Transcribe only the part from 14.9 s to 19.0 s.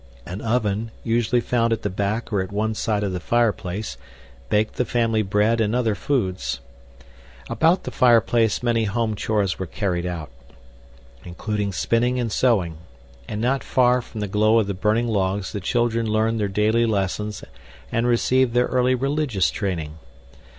logs the children learned their daily lessons and received their early